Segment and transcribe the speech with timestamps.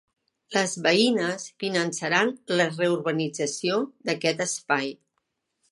[0.53, 3.79] Les veïnes finançaran la reurbanització
[4.11, 4.93] d'aquest espai.